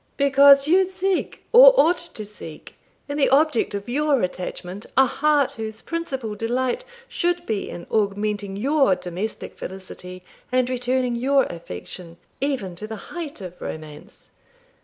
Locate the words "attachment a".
4.23-5.05